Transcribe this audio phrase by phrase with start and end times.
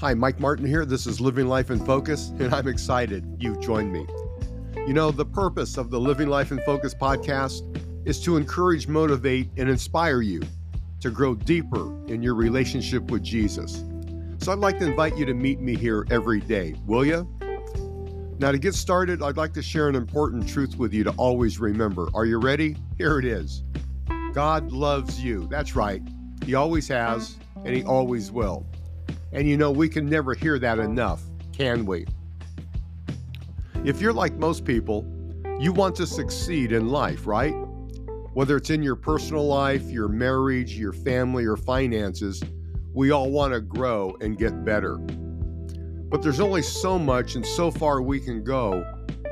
[0.00, 0.84] Hi, Mike Martin here.
[0.84, 4.06] This is Living Life in Focus, and I'm excited you've joined me.
[4.86, 7.62] You know, the purpose of the Living Life in Focus podcast
[8.06, 10.40] is to encourage, motivate, and inspire you
[11.00, 13.82] to grow deeper in your relationship with Jesus.
[14.38, 17.28] So I'd like to invite you to meet me here every day, will you?
[18.38, 21.58] Now, to get started, I'd like to share an important truth with you to always
[21.58, 22.08] remember.
[22.14, 22.76] Are you ready?
[22.98, 23.64] Here it is
[24.32, 25.48] God loves you.
[25.50, 26.02] That's right.
[26.46, 28.64] He always has, and He always will.
[29.32, 32.06] And you know, we can never hear that enough, can we?
[33.84, 35.06] If you're like most people,
[35.60, 37.54] you want to succeed in life, right?
[38.34, 42.42] Whether it's in your personal life, your marriage, your family, or finances,
[42.94, 44.96] we all want to grow and get better.
[44.96, 48.84] But there's only so much and so far we can go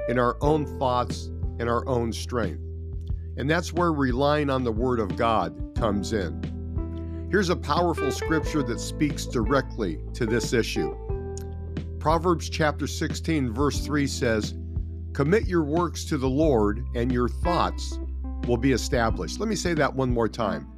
[0.09, 1.27] in our own thoughts
[1.59, 2.63] and our own strength.
[3.37, 6.56] And that's where relying on the Word of God comes in.
[7.29, 10.97] Here's a powerful scripture that speaks directly to this issue.
[11.99, 14.55] Proverbs chapter 16, verse 3 says,
[15.13, 17.99] Commit your works to the Lord, and your thoughts
[18.47, 19.41] will be established.
[19.41, 20.69] Let me say that one more time.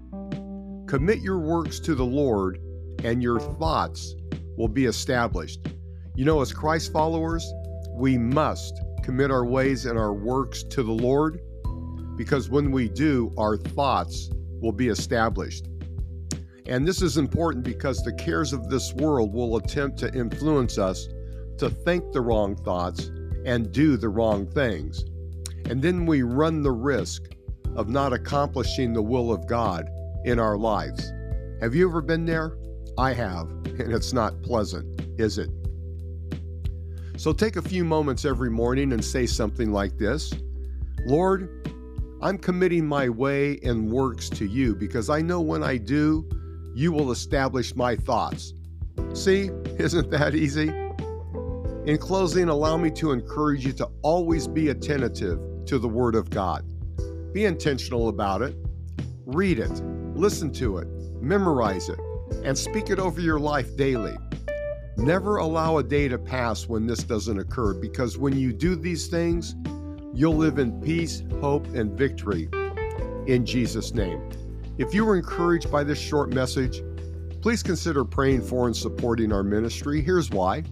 [0.86, 2.58] Commit your works to the Lord,
[3.04, 4.14] and your thoughts
[4.56, 5.60] will be established.
[6.14, 7.46] You know, as Christ followers,
[7.92, 11.40] we must commit our ways and our works to the Lord
[12.16, 14.30] because when we do, our thoughts
[14.62, 15.68] will be established.
[16.68, 21.08] And this is important because the cares of this world will attempt to influence us
[21.56, 23.10] to think the wrong thoughts
[23.46, 25.04] and do the wrong things.
[25.70, 27.22] And then we run the risk
[27.74, 29.88] of not accomplishing the will of God
[30.24, 31.12] in our lives.
[31.60, 32.58] Have you ever been there?
[32.98, 35.50] I have, and it's not pleasant, is it?
[37.16, 40.32] So take a few moments every morning and say something like this
[41.06, 41.48] Lord,
[42.20, 46.28] I'm committing my way and works to you because I know when I do,
[46.78, 48.52] you will establish my thoughts.
[49.12, 50.68] See, isn't that easy?
[51.90, 56.30] In closing, allow me to encourage you to always be attentive to the Word of
[56.30, 56.64] God.
[57.32, 58.54] Be intentional about it.
[59.26, 59.72] Read it,
[60.14, 60.86] listen to it,
[61.20, 61.98] memorize it,
[62.44, 64.16] and speak it over your life daily.
[64.96, 69.08] Never allow a day to pass when this doesn't occur because when you do these
[69.08, 69.56] things,
[70.14, 72.48] you'll live in peace, hope, and victory
[73.26, 74.30] in Jesus' name.
[74.78, 76.82] If you were encouraged by this short message,
[77.42, 80.00] please consider praying for and supporting our ministry.
[80.00, 80.62] Here's why.